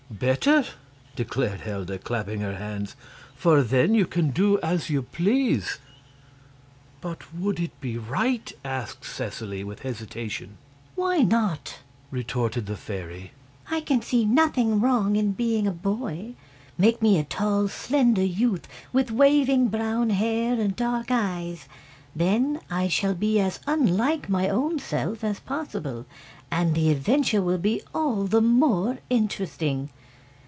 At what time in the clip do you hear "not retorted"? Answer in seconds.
11.19-12.67